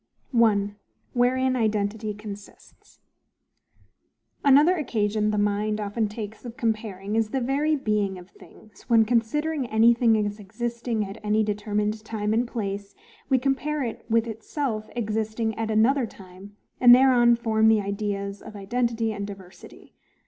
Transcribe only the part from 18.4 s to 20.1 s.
of IDENTITY and DIVERSITY.